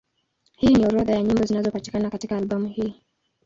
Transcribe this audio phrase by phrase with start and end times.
[0.57, 3.01] Hii ni orodha ya nyimbo zinazopatikana katika albamu hii.